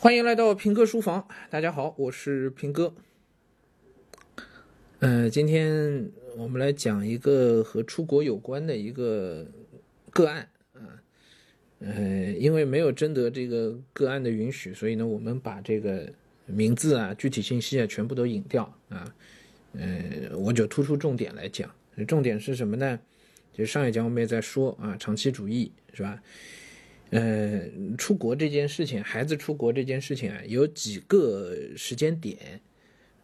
[0.00, 2.94] 欢迎来到平哥书房，大家好，我是平哥。
[5.00, 9.44] 呃，今天我们来讲一个和出国有关的一个
[10.10, 11.02] 个案啊。
[11.80, 16.08] 呃，因为没有征得这个个案的允许，所以呢，我们把这个
[16.46, 19.12] 名字啊、具体信息啊全部都隐掉啊。
[19.72, 21.68] 呃，我就突出重点来讲，
[22.06, 23.00] 重点是什么呢？
[23.52, 26.22] 就上一讲我们也在说啊，长期主义是吧？
[27.10, 27.62] 呃，
[27.96, 32.60] 出国这件事情，孩子出国这件事情啊，有几个时间点，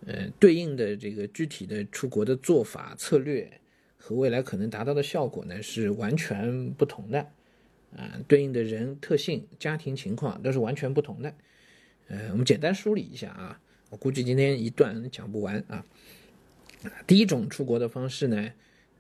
[0.07, 3.61] 呃，对应的这个具体的出国的做法策略
[3.99, 7.21] 和未来可能达到的效果呢，是完全不同的，
[7.95, 11.35] 啊，对应的人特性、家庭情况都是完全不同的。
[12.09, 13.61] 呃，我们简单梳理一下啊，
[13.91, 15.85] 我估计今天一段讲不完啊。
[17.07, 18.51] 第一种出国的方式呢，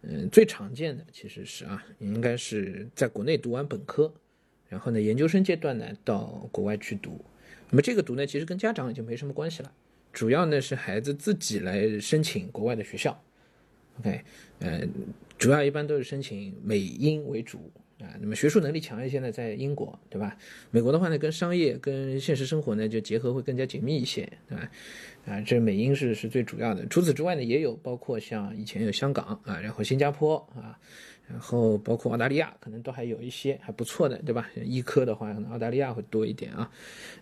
[0.02, 4.12] 嗯，最常见的其实是啊，应该是在国内读完本科。
[4.74, 7.24] 然后呢，研究生阶段呢，到国外去读，
[7.70, 9.70] 那么这个读呢，其实跟家长已经没什么关系了，
[10.12, 13.16] 主要呢是孩子自己来申请国外的学校
[14.00, 14.20] ，OK，
[14.58, 14.80] 呃，
[15.38, 20.36] 主要一般都是申请美英为主啊，那么学术能力强一些呢，在英国，对吧？
[20.72, 24.70] 美国的话呢，跟商业跟现实生活呢就结合会更加紧密一些，对吧？
[25.26, 30.76] 啊，这美英是是最主要的，除此之外呢，也有包括像以前有香港啊，然后新加坡啊。
[31.26, 34.48] 然后包括澳大利亚，可能都还有一些还不错的，对吧？
[34.62, 36.70] 医科的话，可能澳大利亚会多一点啊，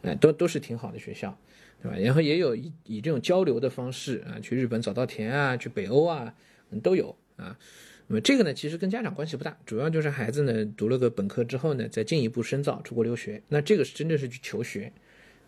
[0.03, 1.39] 哎，都都是挺好的学校，
[1.81, 1.97] 对吧？
[1.97, 6.35] 然后也有以以这种交流的方式啊，去日本早稻田啊，去北欧啊，
[6.83, 7.57] 都有啊。
[8.09, 14.93] 那么这个呢，其实跟家长关系不大，主要就是孩子呢读了个本科之后呢，再进一步深造出国留学，那这个是真的是去求学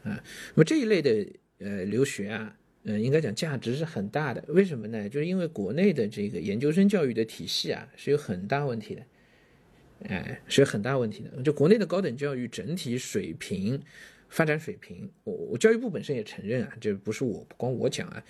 [0.05, 0.23] 啊。
[0.55, 1.27] 那么这一类的
[1.59, 2.57] 呃留学啊。
[2.87, 5.09] 嗯，应该讲价值是很大的，为什么呢？
[5.09, 9.03] 就是因为国内的这个研究生教育的体系啊，是有很大问题的，
[10.09, 11.43] 哎，是有很大问题的。
[11.43, 13.81] 就国内的高等教育整体水平、
[14.29, 18.23] 发展水平，我我教育部本身也承认啊，这不是我不光我讲啊，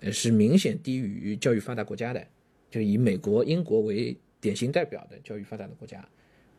[0.00, 2.26] 呃，是明显低于教育发达国家的，
[2.68, 6.04] 就以美国、英国为典型代表的教育发达的国家，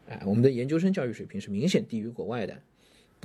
[0.07, 2.53] 哎，我们的研究生教育水平是明显低于国外的，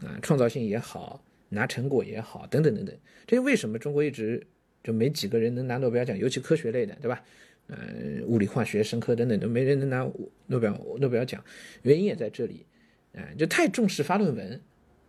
[0.02, 1.22] 啊，创造性也好。
[1.48, 2.94] 拿成果也好，等等等等，
[3.26, 4.46] 这为什么中国一直
[4.82, 6.16] 就没几个人能拿诺贝尔奖？
[6.18, 7.22] 尤其科学类的，对吧？
[7.68, 10.08] 呃，物理、化学、生科等等都没人能拿
[10.46, 11.42] 诺贝尔诺贝尔奖，
[11.82, 12.64] 原因也在这里，
[13.12, 14.60] 哎，就太重视发论文，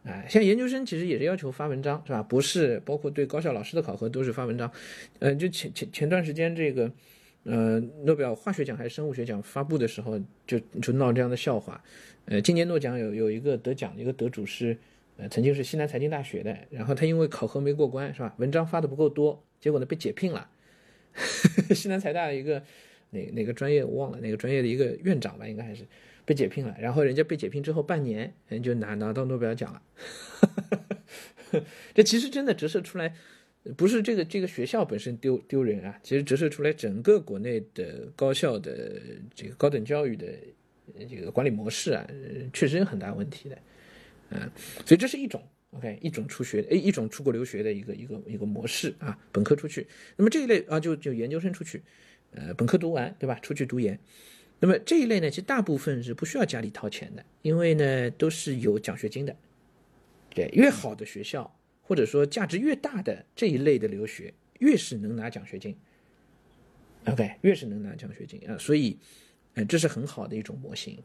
[0.04, 2.24] 哎，像研究生其实也是要求发文章，是吧？
[2.24, 4.72] 博士包括对高校老师的考核都是发文章，
[5.20, 6.92] 呃，就前前前段时间这个，
[7.44, 11.84] 呃，诺贝尔化学奖还是生物学奖发布的时候，就就闹这样的笑话，
[12.26, 14.76] 呃，今年诺奖有有一个得奖的一个得主是。
[15.18, 18.36] 呃，曾经是西南财经大学的，然后他因为考核没过关，是吧？
[18.38, 20.50] 文章发的不够多，结果呢被解聘了。
[21.74, 22.62] 西南财大的一个
[23.10, 25.84] 哪哪个专业我忘了，哪个专业的一个院长吧，应该还是
[26.24, 26.78] 被解聘了。
[26.80, 29.82] 然后人家被解聘之后半年，人就拿拿到诺贝尔奖了。
[31.96, 33.16] 这其实真的折射出来，
[33.76, 39.02] 不是这个这个学校本身丢丢人啊，其实折射出来整个国内的高校的
[39.34, 40.28] 这个高等教育的
[41.10, 42.08] 这个管理模式啊，
[42.54, 43.58] 确实有很大问题的。
[44.30, 44.52] 嗯，
[44.86, 51.82] 所以这是一种 OK 一种出学诶一种出国留学的一个一个一个模式啊，本科出去，那么这一类啊就就研究生出去，
[52.32, 53.36] 呃本科读完对吧？
[53.42, 54.00] 出去读研，
[54.60, 59.36] 那么这一类呢，其实大部分是不需要家里掏钱的，因为呢都是有奖学金的，
[60.34, 65.76] 对，越好的学校或者说价值越大的这一类的留学，越是能拿奖学金
[67.06, 68.98] ，OK 越是能拿奖学金啊，所以，
[69.54, 70.98] 呃这是很好的一种模型，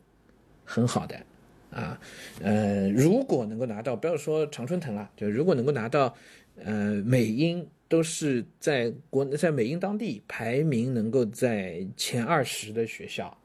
[0.64, 1.24] 很好的。
[1.72, 1.98] 啊，
[2.42, 6.14] 呃，如果能够拿到，不要说常春藤了，就如果能够拿到，
[6.56, 13.36] 呃，美英都是在国在美英当地排名能够在前二十的学校，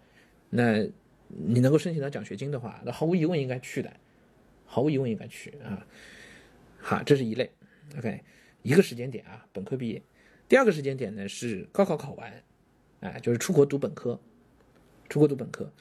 [0.50, 0.84] 那
[1.30, 3.92] 你能够申请到奖学金的话，那毫无疑问应该去的，
[4.66, 5.88] 毫无疑问应该去啊。
[6.80, 7.50] 好，这是一类
[7.98, 8.22] ，OK，
[8.62, 10.02] 一个时间点啊，本科毕业。
[10.50, 12.44] 第二个时间点呢是高考考完，
[13.00, 14.20] 哎，就是出国读本科，
[15.08, 15.72] 出国读本科。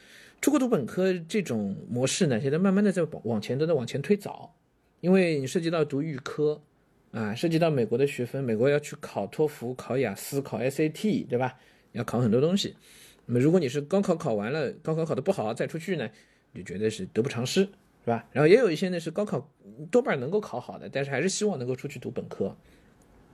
[0.47, 4.55] 出国读本科这种模式呢，现在慢慢的在往前都在往前推早，
[5.01, 6.63] 因为你涉及到读预科，
[7.11, 11.59] 啊，涉及到美国的学分，美国要去考托福、考雅思、考 SAT，对吧？
[11.91, 12.77] 要考很多东西。
[13.25, 16.09] 那么如果你是高考考完了，高考考的不好再出去呢，
[16.55, 18.25] 就觉得是得不偿失，是吧？
[18.31, 19.51] 然后也有一些呢是高考
[19.91, 22.57] 多半能够考好的，但是还是希望能够出去读本科。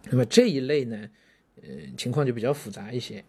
[0.08, 1.10] 那么这一类呢，
[1.60, 3.22] 呃，情况就比较复杂一些。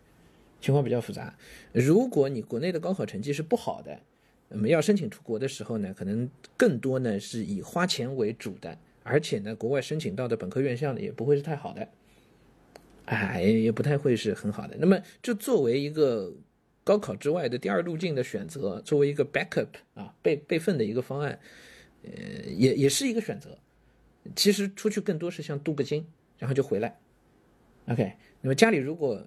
[0.63, 1.38] 情况比较复杂，
[1.74, 4.00] 如果你国内的高考成绩是不好的，
[4.48, 11.89] 那么要申请出国的时候呢，可能更多呢是以花钱为主的，而且呢，国外申请到的本科院校呢也不会是太好的，
[13.04, 14.77] 哎，也不太会是很好的。
[14.80, 16.31] 那么，这作为一个
[16.86, 21.38] 高考之外的第二路径的选择，作为一个 backup 啊备备份的一个方案，
[22.04, 22.12] 呃，
[22.45, 23.57] 也也是一个选择，
[24.33, 26.07] 其实出去更多是像镀个金，
[26.39, 26.98] 然后就回来。
[27.88, 29.21] OK，那么家里如果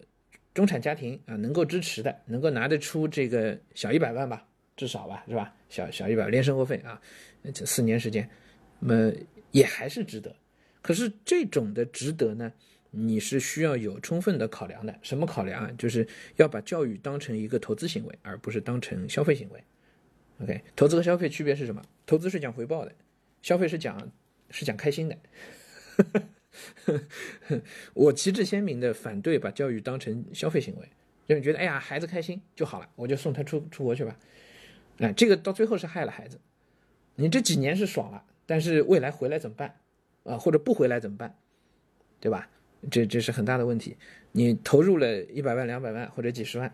[0.56, 4.42] 中产家庭啊能够支持的，能够拿得出这个小一百万吧，
[4.74, 5.54] 至少吧，是吧？
[5.68, 6.98] 小小一百万连生活费啊，
[7.52, 8.26] 这四年时间，
[8.80, 9.12] 那么
[9.50, 10.34] 也还是值得。
[10.80, 12.50] 可是这种的值得呢，
[12.90, 14.98] 你是需要有充分的考量的。
[15.02, 15.70] 什么考量啊？
[15.76, 19.62] 就是要把教育当成一个投资行为，而不是当成消费行为。
[20.38, 21.82] OK，投资和消费区别是什么？
[22.06, 22.94] 投资是讲回报的，
[23.42, 24.10] 消费是讲
[24.48, 25.18] 是讲开心的。
[27.94, 30.88] 我旗帜鲜明的反对把教育当成消费行为，
[31.26, 34.18] 就是觉得哎呀孩子开心就好了，我就送他出出国去吧。
[34.98, 36.40] 哎，这个到最后是害了孩子。
[37.16, 39.80] 你这几年是爽了，但是未来回来怎么办？
[40.24, 41.36] 啊，或者不回来怎么办？
[42.20, 42.48] 对吧？
[42.90, 43.96] 这这是很大的问题。
[44.32, 46.72] 你投入了一百万、两百万或者几十万，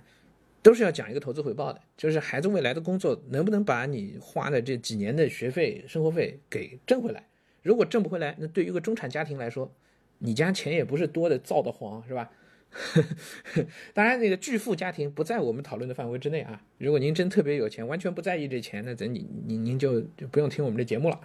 [0.63, 7.25] 都是要讲一个投资回报的，就是孩子未来的工作能不能把你花的这几年的学费、生活费给挣回来？
[7.63, 9.73] 如果挣不回来，那对于一个中产家庭来说，
[10.19, 12.31] 你家钱也不是多的造的慌，是吧？
[13.93, 16.63] 当然，那个巨富家庭不在我们讨论的范围之内啊。
[16.79, 21.21] 如果您真特别有钱，完全不在意这钱，那咱您您您就就不用听我们这节目了，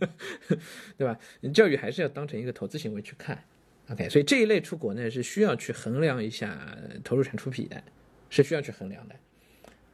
[0.98, 1.18] 对吧？
[1.54, 3.42] 教育还是要当成一个投资行为去看。
[3.88, 7.82] OK，所以这一类出国呢，是需要去衡量一下投入产出比的，
[8.28, 9.14] 是需要去衡量的。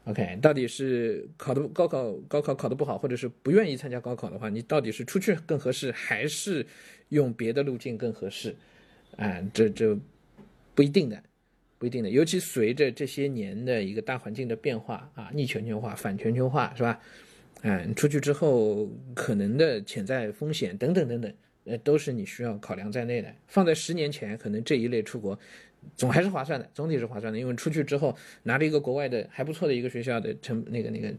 [0.05, 6.67] OK，到底是考的高考高考考的不好，或者是不愿意参加高考的话，你到底是出去更合适，还是
[7.11, 8.55] 用别的路径更合适？
[9.17, 9.97] 啊，这这
[10.75, 11.23] 不一定的，
[11.79, 12.11] 不一定的。
[12.11, 16.99] 尤其随着这些年的一个大环境的变化啊，逆全球化、反全球化，是吧？
[17.61, 21.33] 嗯，出去之后可能的潜在风险等等等等，
[21.65, 23.33] 呃，都是你需要考量在内的。
[23.47, 25.39] 放在十年前，可能这一类出国。
[25.97, 31.13] 总还是划算的，总体是划算的，因为出去之后拿着一个国外的还不错的一个学校的成那个那个，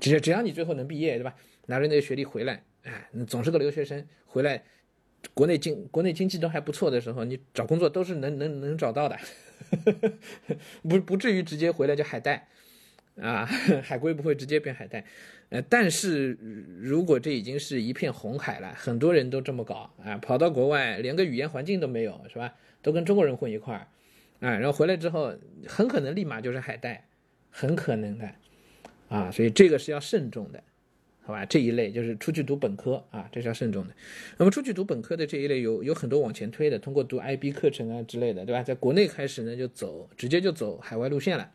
[0.00, 1.34] 只只要你最后能毕业，对吧？
[1.66, 4.62] 拿着那个学历回来，哎，总是个留学生回来，
[5.34, 9.16] 国内经国内经济都还不错的时候，你找工作都是能能能找到的，
[10.82, 12.48] 不不至于直接回来就海带
[13.20, 13.44] 啊，
[13.82, 15.04] 海归不会直接变海带，
[15.50, 16.38] 呃，但是
[16.80, 22.54] 如果这已经是一片红海了，很多人都这么搞啊，跑到国外连个语言环境都没有，是吧？
[22.80, 23.88] 都跟中国人混一块儿。
[24.40, 25.34] 啊，然后回来之后，
[25.66, 27.08] 很可能立马就是海带，
[27.50, 28.30] 很可能的，
[29.08, 30.62] 啊，所以这个是要慎重的，
[31.22, 31.44] 好吧？
[31.44, 33.94] 这一类就是出去读本科啊，这是要慎重的。
[34.36, 38.62] 那么出去读本科的这一类有有很多往前推的，通过读 IB 课程啊之类的，对吧？
[38.62, 41.50] 在国内开始呢，就走直接就走海外路线了，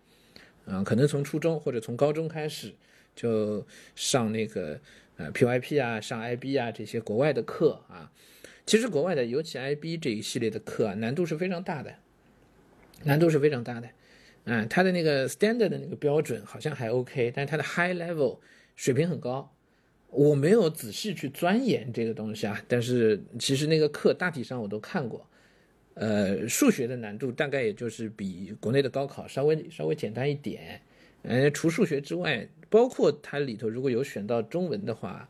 [0.65, 2.73] 啊，可能从初中或者从高中开始
[3.15, 3.65] 就
[3.95, 4.79] 上那个
[5.15, 8.11] 呃 PYP 啊，上 IB 啊这些国外的课啊。
[8.65, 11.95] 其实国外的尤其 IB 这一系列的课啊，难度是非常大的。
[13.03, 13.89] 难度是非常大的，
[14.45, 18.39] 啊，它的那个 standard 的那个标准好像还 OK，但是它的 high level
[18.75, 19.49] 水平很高。
[20.09, 25.25] 我没有仔细去钻研这个东西啊，但是其实那个课大体上我都看过。
[25.95, 30.81] 呃，数学的难度大概也就是比国内的高考稍微稍微简单一点。
[31.21, 35.29] 呃，除数学之外，包括它里头如果有选到中文的话，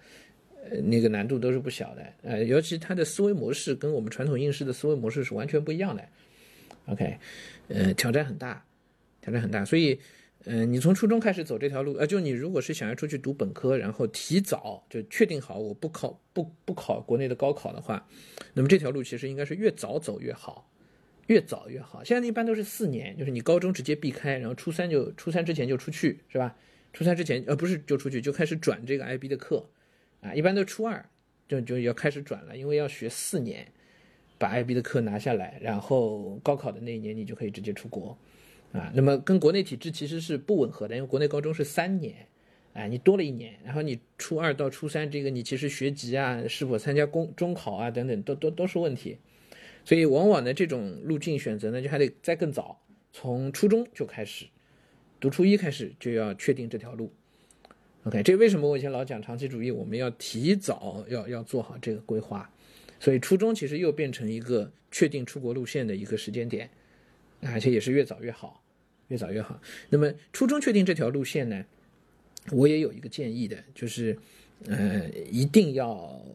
[0.69, 2.05] 呃，那个难度都是不小的。
[2.21, 6.03] 呃，尤其它的思维模式跟我们传统应试的思维模式是完全不一样的。
[6.87, 7.17] OK。
[7.69, 8.65] 呃，挑战很大，
[9.21, 9.99] 挑战很大，所以，
[10.43, 18.05] 嗯，你从初中开始走这条路，呃，就你如果是想要出去读本科，然后提早就确定好我不考不不考国内的高考的话，
[18.53, 20.69] 那么这条路其实应该是越早走越好，
[21.27, 22.03] 越早越好。
[22.03, 26.53] 现在一般都是四年，就是你高中直接避开，然后初三就初三之前就出去，是吧？
[26.91, 29.67] 初三之前呃不是就出去就开始转这个 IB 的课，
[30.19, 31.03] 啊，一般都初二
[31.47, 33.65] 就就要开始转了，因为要学四年。
[34.37, 38.17] 把 IB 的课拿下来，然后高考的那一年你就可以直接出国，
[38.73, 42.27] 啊，那么跟国内体制其实是不吻合的，因为国内高中是三年，
[42.73, 49.17] 哎，你多了一年，然后你初二到初三这个你其实学籍啊，是否参加公中考啊等等都都都是问题，
[49.85, 52.81] 所以往往呢这种路径选择呢就还得再更早，
[53.13, 54.47] 从初中就开始，
[55.19, 57.13] 读初一开始就要确定这条路
[58.03, 62.49] ，OK，这为什么我以前老讲长期主义，我们要提早要要做好这个规划。
[63.03, 66.69] 所以初中其实又变成一个确定出国路线的一个时间点，
[67.41, 68.63] 而且也是越早越好，
[69.09, 69.59] 越早越好。
[69.89, 71.65] 那么初中确定这条路线呢，
[72.49, 74.17] 我也有一个建议的，就是，
[74.67, 76.25] 呃，一定要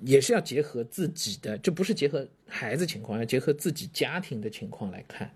[0.00, 5.30] 也是要结合自己的，这不是结合孩子情况，要结合自己家庭的情况来看。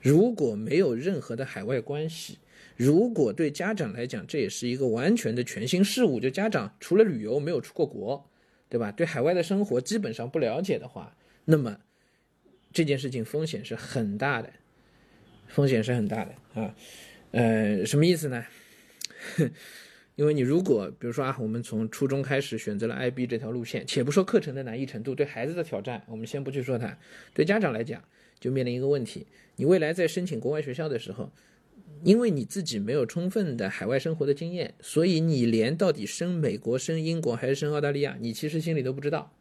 [0.00, 2.38] 如果没有任何的海外关系，
[2.76, 8.24] 如果对家长来讲这也是一个完全的全新事物，就家长除了旅游没有出过国。
[8.70, 8.90] 对吧？
[8.90, 11.78] 对海外的生活基本上不了解的话，那么
[12.72, 14.50] 这件事情风险是很大的，
[15.48, 16.74] 风险是很大的啊。
[17.32, 18.46] 呃，什么意思呢？
[20.16, 26.96] 因为你如果比如说啊，我们从初中开始选择了 IB 这条路线，且不说课程的难易程度，对孩子的挑战，我们先不去说它，
[27.34, 28.04] 对家长来讲
[28.38, 31.32] 就面临一个问题：你未来在申请国外学校的时候，
[32.02, 39.32] 因为你自己没有充分的海外生活的经验，所以你连到底升美国、升英国还是升澳大利亚，你其实心里都不知道。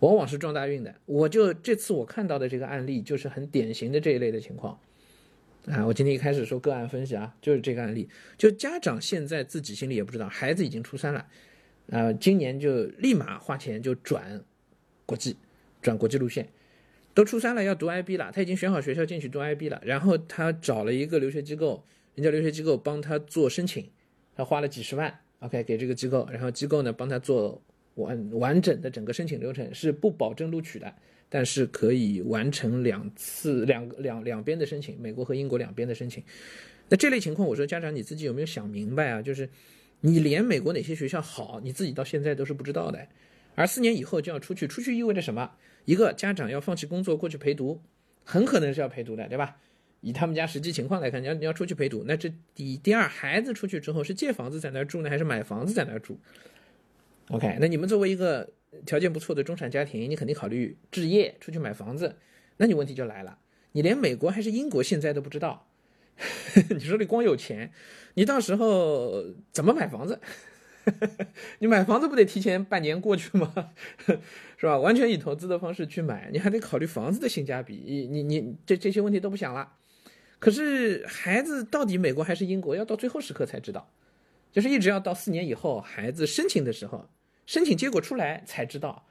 [0.00, 0.94] 往往是撞大运的。
[1.06, 4.78] 我就这次我看到的这个案例，就是很典型的这一类的情况。
[5.66, 11.26] 啊，我今天一开始说个案分析啊，就是这个案例，就家长现在自己心里也不知道，孩子已经初三了，
[11.90, 14.44] 啊，今年就立马花钱就转
[15.06, 15.36] 国际，
[15.82, 16.48] 转国际路线，
[17.16, 21.82] 都初三了要读 IB 了，他已经选好学校进去读 IB 了，然后他找了一个留学机构，
[22.14, 23.90] 人家留学机构帮他做申请，
[24.36, 27.60] 他花了几十万，OK 给这个机构，然后机构呢帮他做。
[27.96, 30.94] 完完整的整个申请流程是不保证录取的，
[31.30, 36.22] 但是可以完成两次两两两边的申请，美国和英国两边的申请。
[36.90, 39.22] 那这类情况，我说家长你自己有没有想明白啊？
[39.22, 39.48] 就是
[40.02, 42.98] 你连美国哪些学校好，你自己到现在都是不知道的。
[43.56, 45.50] 而四年以后就要出去，出去意味着什么？
[45.86, 47.82] 一个家长要放弃工作过去陪读，
[48.22, 49.56] 很可能是要陪读的，对吧？
[50.02, 56.20] 以他们家实际情况来看，你要你要出去陪读，那这第第二孩子出去之后是借房子在那儿住呢，还是买房子在那儿住
[57.30, 58.48] ？OK，那你们作为一个
[58.84, 62.16] 条件不错的中产家庭，你肯定考虑置业出去买房子，
[62.58, 63.38] 那你问题就来了，
[63.72, 65.66] 你连美国还是英国现在都不知道，
[66.70, 67.72] 你说你光有钱，
[68.14, 70.20] 你到时候怎么买房子？
[71.60, 73.52] 你买房子不得提前半年过去吗？
[74.56, 74.78] 是吧？
[74.78, 79.72] 完全以投资的方式去买，你还得考虑房子的性价比，你你这这些问题都不想了。
[80.38, 83.90] 可是孩子到底美国还是英国，要到最后时刻才知道，
[84.52, 87.08] 就是一直要到四年以后孩子申请的时候。
[87.46, 89.06] 申请结果出来才知道，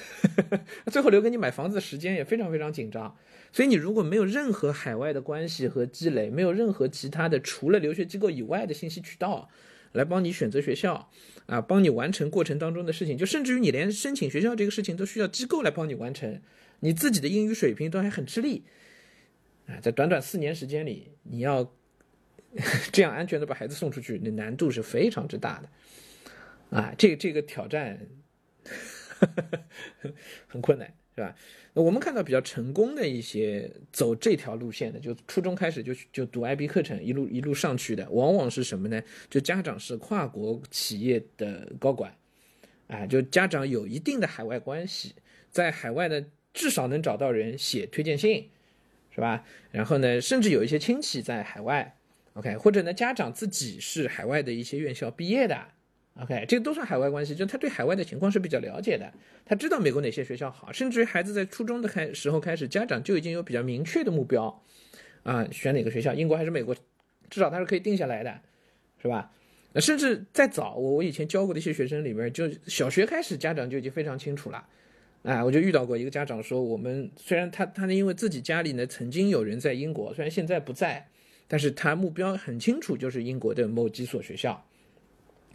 [0.90, 3.14] 最后留给你买房子的时间也非常非常紧张。
[3.52, 9.50] 所以你如果没有任何海外的关系和积累，没有任何其他的除了留学机构以外的信息渠道
[9.92, 11.10] 来帮你选择学校
[11.46, 16.40] 啊，帮你完成过程当中的事情，就甚至于你连申请学校这个事情都需要机构来帮你完成，
[16.80, 18.64] 你自己的英语水平都还很吃力
[19.66, 21.72] 啊，在短短四年时间里，你要
[22.92, 25.68] 这样安全的把孩子送出去，那难度是非常之大的。
[26.76, 27.98] 啊，这这个挑战
[30.48, 31.34] 很困难，是吧？
[31.74, 39.02] 那我们看到比较成功的一些走这条路线的，就初中开始就就读 IB 课程，一路一路上去的，往往是什么呢？
[39.28, 42.14] 就家长是跨国企业的高管，
[42.86, 45.14] 啊，就家长有一定的海外关系，
[45.50, 48.48] 在海外呢至少能找到人写推荐信，
[49.14, 49.44] 是吧？
[49.70, 51.96] 然后呢，甚至有一些亲戚在海外
[52.34, 55.68] ，OK，或者呢家长自己是海外的一些院校毕业的。
[56.20, 59.10] OK，这都算海外关系，就他对海外的情况是比较了解的，
[59.46, 64.62] 他知道美国哪些学校好，甚至于孩子在初中的开时候开始，家长就已经有比较明确的目标，
[65.22, 66.74] 啊，选哪个学校，英国还是美国，
[67.30, 68.40] 至少他是可以定下来的，
[69.00, 69.32] 是吧？
[69.72, 74.62] 那甚至再早，我我以前教过的一些学生里面，就小学开始，家长就已经非常清楚了，
[75.22, 81.08] 啊，我就遇到过一个家长说，我们虽然他他呢，因为自己家里呢曾经有人在英国，虽然现在不在，
[81.48, 84.62] 但是他目标很清楚，就是英国的某几所学校。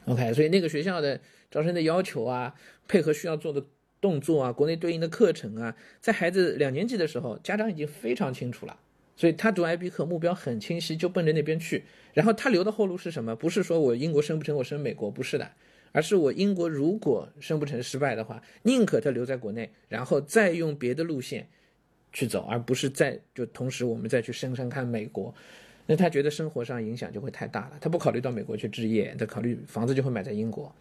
[0.07, 1.19] OK，所以那个学校的
[1.51, 2.55] 招生的要求啊，
[2.87, 3.63] 配合需要做的
[3.99, 8.79] 动作啊，国内对应的课程啊，在孩子两年级的时候，家长已经非常清楚了。
[9.17, 11.83] 所以他读 IB 课目标很清晰，就奔着那边去。
[12.13, 13.35] 然后他留的后路是什么？
[13.35, 15.51] 不是说我英国升不成，我升美国，不是的，
[15.91, 21.49] 而是我英国如果升不成失败的话，宁可他留在国内，然后再用别的路线
[22.13, 25.33] 去走，而不是再就同时我们再去升升看美国。
[25.87, 30.75] 那他觉得生活上影响就会太大了，他不考虑到美国去置业，他考虑房子就会买在英国。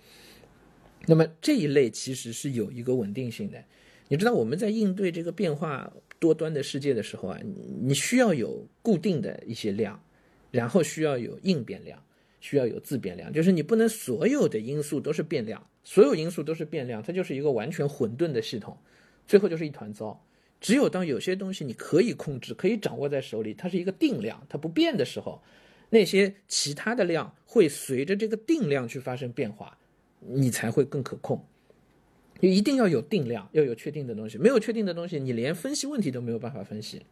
[1.06, 3.62] 那么这一类其实是有一个稳定性的。
[4.08, 7.40] 你知道我们在应对这个变化多端的世界的时候啊，
[7.80, 10.02] 你需要有固定的一些量，
[10.50, 12.02] 然后需要有应变量，
[12.40, 18.76] 需要有自变量，就是你不能所有的因素都是变量，所有因素都是变量，它就是一个完全混沌的系统，
[19.26, 20.25] 最后就是一团糟。
[20.60, 25.42] 只有当有些东西你可以控制、可以掌握在手里，它是一个定量，它不变的时候，
[25.90, 29.78] 那些其他的量会随着这个定量去发生变化，
[30.20, 31.44] 你才会更可控。
[32.40, 37.02] 就一定要有定量，要有确定的东西，没有确定的东西，你连分析问题都没有办法分析。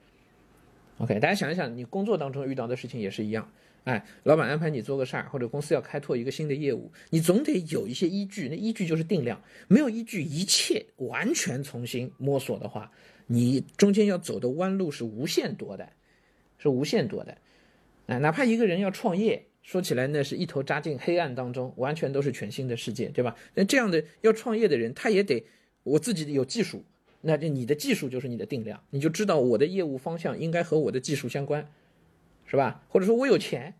[0.98, 3.50] OK，大家想一想，你工作当中遇到的事情也是一样。
[3.84, 9.42] 哎，老板安排你做个事儿，或者公司要开拓一个新的业务，你总得有一些依据，那依据就是定量。
[9.68, 12.90] 没有依据，一切完全重新摸索的话。
[13.26, 15.88] 你中间要走的弯路是无限多的，
[16.58, 17.38] 是无限多的，
[18.06, 23.34] 啊，哪怕一个人要创业，说起来那是一头扎进黑暗当中，完全都是全新的世界，对吧？
[23.54, 25.44] 那这样的要创业的人，他也得
[25.82, 26.84] 我自己有技术，
[27.22, 31.66] 那就你的技术就是你的定量，你就知道我的业务方向应该和我的技术相关，
[32.44, 32.84] 是吧？
[32.88, 33.74] 或者说我有钱，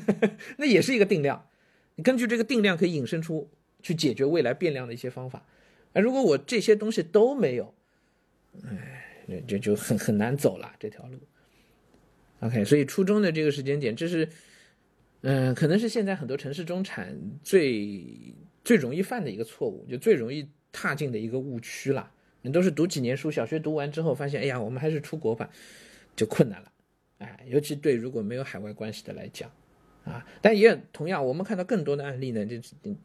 [0.56, 1.46] 那也是一个定量。
[1.96, 3.50] 你根据这个定量可以引申出
[3.82, 5.46] 去解决未来变量的一些方法。
[5.92, 7.74] 那如果我这些东西都没有，
[8.64, 11.18] 哎，那这就很很难走了这条路。
[12.40, 14.28] OK，所以初中的这个时间点，这是，
[15.22, 18.34] 嗯，可能是现在很多城市中产最
[18.64, 22.10] 最容易犯的一个错误，就最容易踏进的一个误区了。
[22.42, 25.50] 你都是读几年书，小学读完之后发现，哎呀，我们还是出国吧，
[26.14, 26.72] 就困难了。
[27.18, 29.50] 哎，尤其对如果没有海外关系的来讲，
[30.04, 32.60] 啊，但也同样，我们看到更多的案例呢，这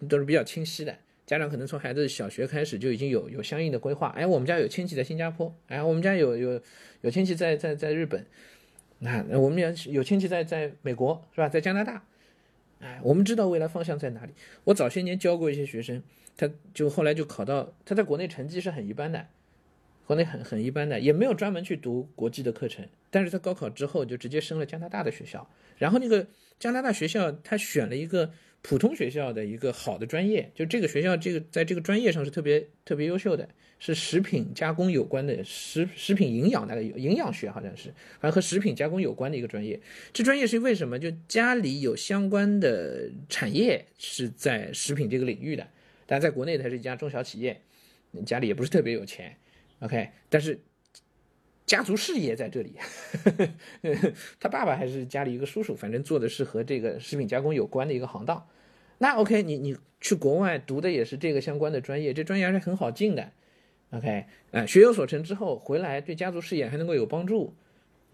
[0.07, 0.95] 都是比较清晰的。
[1.31, 4.09] 家长可能从孩子小学开始就已经有有相应的规划。
[4.17, 6.61] 哎，我们家有亲戚在新加坡，哎，我们家有有
[6.99, 8.25] 有亲戚在在在日本。
[8.99, 12.03] 那我们也有亲戚在在美国是吧，在加拿大，
[12.81, 14.33] 哎，我们知道未来方向在哪里。
[14.65, 16.03] 我早些年教过一些学生，
[16.35, 19.25] 他就后来就考到，他在国内成绩是很一般的，
[20.05, 26.27] 国内很很一般的，也没有专门去读国际的课程，但是他高考之后就直接升了加拿大的学校，然后那个
[26.61, 28.31] 加拿大学校他选了一个。
[28.63, 33.49] 普通学校的一个好的专业，就这个学校这个在这个专业上是特别特别优秀的，
[33.79, 37.89] 是食品加工有关的食食品营养那个营养学好像是，
[38.19, 39.81] 反正和食品加工有关的一个专业。
[40.13, 40.99] 这专业是为什么？
[40.99, 45.67] 就家里有相关的产业是在食品这个领域的，
[46.05, 47.59] 但在国内它是一家中小企业，
[48.27, 49.35] 家里也不是特别有钱
[49.79, 50.59] ，OK，但是
[51.71, 52.75] 家族事业在这里，
[54.41, 58.45] 他爸爸还是家里一个叔叔，反正做的是和这个食品加工有关的一个行当。
[58.97, 63.31] 那 OK，你你去国外读的也是这个相关的专业，这专业还是很好进的。
[63.91, 67.55] OK，啊，学有所成之后回来对家族事业还能够有帮助。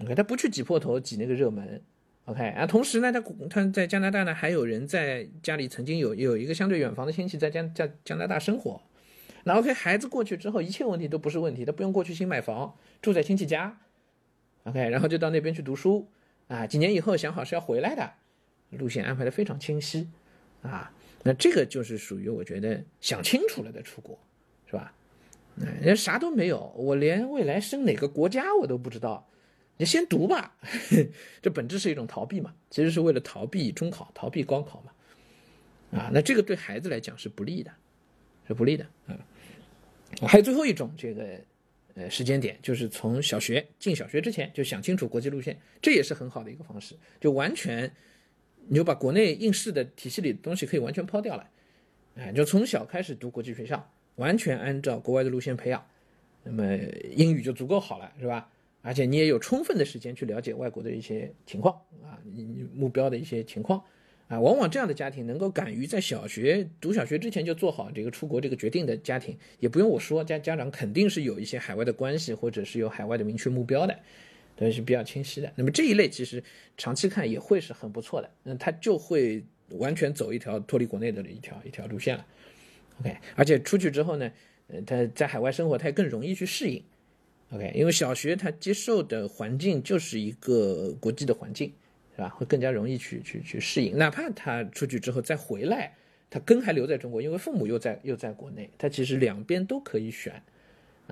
[0.04, 1.82] OK，他不去挤破头挤那个热门。
[2.26, 8.80] OK，啊，同时呢，他他在加拿大呢还有人在家里曾经有有一个相对远房的亲戚在加加加拿大生活。
[9.44, 13.80] 那 OK，孩子过去之后一切问题都不是问题，都不用过去新买房，住在亲戚家。
[14.64, 16.08] OK，然后就到那边去读书。
[16.48, 18.14] 啊，几年以后想好是要回来的，
[18.72, 20.10] 路线安排的非常清晰。
[20.62, 20.92] 啊，
[21.24, 24.18] 那这个就是属于我觉得想清楚了的出国，
[24.66, 24.94] 是吧？
[25.56, 29.28] 人家啥都没有，我连未来升哪个国家我都不知道，
[29.78, 30.56] 你先读吧。
[31.42, 36.00] 这本质是一种逃避嘛，其实是为了逃避中考、逃避高考嘛。
[36.00, 37.72] 啊，那这个对孩子来讲是不利的，
[38.48, 38.86] 是不利的。
[39.08, 39.18] 嗯，
[40.28, 41.40] 还有最后一种这个
[41.96, 47.92] 呃时间点，就是从小学进小学之前就想清楚国际路线，这也是很好的一个方式，就完全。
[48.70, 51.50] 你就把国内应试的体系里的东西可以完全抛掉了，
[52.16, 55.88] 哎，就从小开始读国际学校，完全按照国外的路线培养，
[56.44, 56.76] 那么
[57.16, 58.52] 英语就足够好了，是吧？
[58.82, 63.82] 而且你也有充分的时间去了解外国的一些情况啊，你目标的一些情况
[64.28, 73.98] 啊，往往这样的家庭能够敢于在小学读小学之前就做好这个出国这个决定的家庭，也不用我说，家家长肯定是有一些海外的关系，或者是有海外的明确目标的。
[74.58, 75.54] 对，是比较清晰的。
[75.56, 76.44] 那么这一类其实
[76.78, 78.30] 长期看也会是很不错的。
[78.44, 82.26] 那他就会完全走一条脱离国内的一条一条路线了。
[83.00, 84.32] OK，而且出去之后呢，
[84.68, 86.84] 呃，他在海外生活他也更容易去适应。
[87.52, 91.72] OK，因为小学他接受的环境就是一个国际的环境，
[92.18, 92.30] 是吧？
[92.30, 93.96] 会更加容易去去去适应。
[93.96, 95.94] 哪怕他出去之后再回来，
[96.32, 100.42] 他根还留在中国，因为父母又在又在国内，他其实两边都可以选。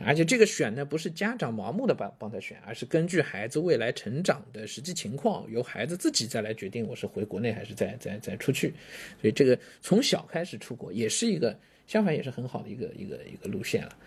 [0.04, 8.74] 而且这个选呢，不是家长盲目的帮帮他选，而是根据孩子未来成长的实际情况，由孩子自己再来决定我是回国内还是再再再出去。
[9.22, 13.98] 所以这个从小开始出国也是一个相反也是很好的一个一个一个路线了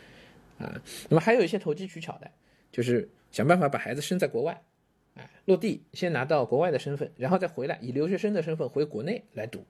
[0.58, 0.82] 啊。
[1.08, 2.30] 那么还有一些投机取巧的，
[2.70, 4.60] 就是想办法把孩子生在国外，
[5.18, 9.64] 哎，落地先拿到国外的身份，然后再回来以留学生的身份回国内来读。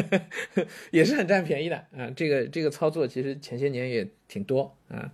[0.90, 2.10] 也是很占便宜的啊！
[2.16, 5.12] 这个这个操作其实前些年也挺多啊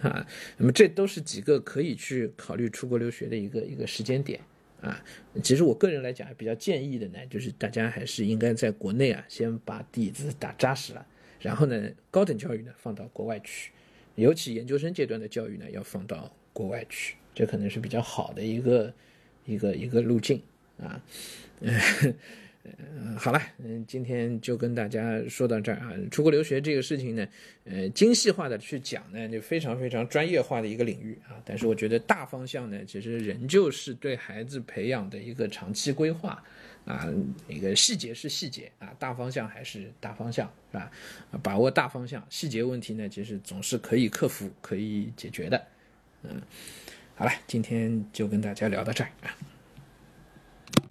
[0.00, 0.24] 啊。
[0.58, 4.40] 那么这都是几个可以去考虑出国留学的一个一个时间点
[4.80, 5.04] 啊。
[5.42, 11.04] 其实我个人来讲比较建议的呢，就是大家还是应该在国内啊先把底子打扎实了，
[11.40, 13.72] 然后呢高等教育呢放到国外去，
[14.14, 18.92] 尤其研究生阶段的教育呢要放到国外去，这可能是比较好的一个
[19.46, 20.42] 一个一个路径
[20.82, 21.00] 啊。
[21.60, 25.92] 嗯，好了，嗯，今天就跟大家说到这儿啊。
[26.10, 27.24] 出国留学这个事情呢，
[27.64, 31.40] 呃，精细化的去讲呢，就非常非常专业化的一个领域啊。
[31.44, 36.42] 但是我觉得大方向呢，其实仍旧是对孩子培养的一个长期规划
[36.84, 37.06] 啊。
[37.46, 40.90] 一个细节是细节啊，大方向还是大方向，是吧？
[41.40, 45.66] 把握大方向，细节问题呢，其实总是可以克服、可以解决的。
[46.24, 46.42] 嗯，
[47.18, 49.10] 好了，今天就跟大家聊到这儿。